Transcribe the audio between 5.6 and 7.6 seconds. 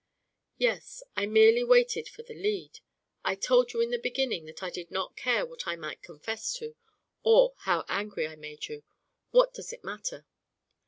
I might confess to, or